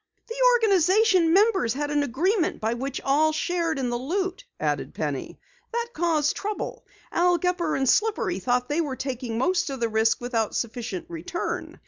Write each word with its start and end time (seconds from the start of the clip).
"The 0.27 0.35
organization 0.55 1.31
members 1.31 1.75
had 1.75 1.91
an 1.91 2.01
agreement 2.01 2.59
by 2.59 2.73
which 2.73 2.99
all 3.01 3.31
shared 3.31 3.77
in 3.77 3.91
the 3.91 3.99
loot," 3.99 4.45
added 4.59 4.95
Penny. 4.95 5.39
"That 5.73 5.89
caused 5.93 6.35
trouble. 6.35 6.87
Al 7.11 7.37
Gepper 7.37 7.75
and 7.75 7.87
Slippery 7.87 8.39
thought 8.39 8.67
they 8.67 8.81
were 8.81 8.95
taking 8.95 9.37
most 9.37 9.69
of 9.69 9.79
the 9.79 9.89
risk 9.89 10.19
without 10.19 10.55
sufficient 10.55 11.05
return. 11.07 11.79